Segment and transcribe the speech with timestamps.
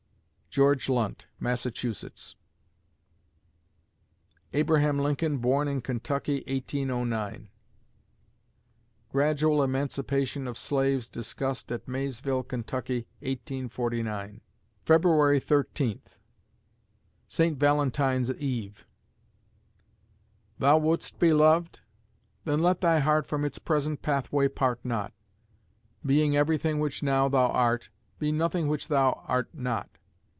[0.53, 2.35] GEORGE LUNT (Massachusetts)
[4.51, 7.47] Abraham Lincoln born in Kentucky, 1809
[9.07, 14.41] Gradual emancipation of slaves discussed at Maysville, Ky., 1849
[14.83, 16.17] February Thirteenth
[17.29, 18.85] SAINT VALENTINE'S EVE
[20.59, 21.79] Thou wouldst be loved?
[22.43, 25.13] then let thy heart From its present pathway part not;
[26.05, 27.89] Being everything which now thou art,
[28.19, 29.87] Be nothing which thou art not.